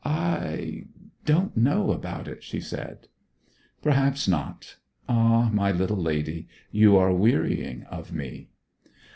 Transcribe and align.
'I 0.03 0.87
don't 1.25 1.55
know 1.55 1.91
about 1.91 2.27
it!' 2.27 2.41
she 2.43 2.59
said. 2.59 3.07
'Perhaps 3.83 4.27
not. 4.27 4.77
Ah, 5.07 5.51
my 5.53 5.71
little 5.71 6.01
lady, 6.01 6.47
you 6.71 6.97
are 6.97 7.13
wearying 7.13 7.83
of 7.83 8.11
me!' 8.11 8.49